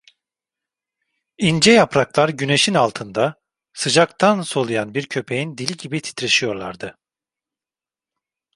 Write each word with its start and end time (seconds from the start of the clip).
İnce 1.37 1.71
yapraklar 1.71 2.29
güneşin 2.29 2.73
altında, 2.73 3.35
sıcaktan 3.73 4.41
soluyan 4.41 4.93
bir 4.93 5.05
köpeğin 5.05 5.57
dili 5.57 5.77
gibi 5.77 6.01
titreşiyorlardı. 6.01 6.97